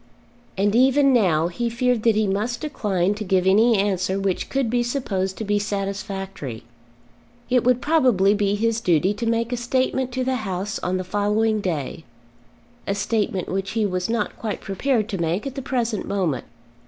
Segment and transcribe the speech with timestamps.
[0.57, 4.67] And even now, he feared that he must decline to give any answer which could
[4.67, 6.63] be supposed to be satisfactory.
[7.51, 11.03] It would probably be his duty to make a statement to the House on the
[11.03, 12.03] following day,
[12.87, 16.45] a statement which he was not quite prepared to make at the present moment.